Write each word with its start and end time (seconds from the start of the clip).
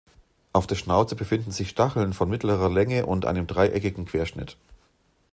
Auf 0.51 0.65
der 0.65 0.73
Schnauze 0.77 1.15
befinden 1.15 1.51
sich 1.51 1.69
Stacheln 1.69 2.13
von 2.13 2.27
mittlerer 2.27 2.71
Länge 2.71 3.05
und 3.05 3.23
einem 3.27 3.45
dreieckigen 3.45 4.05
Querschnitt. 4.07 4.57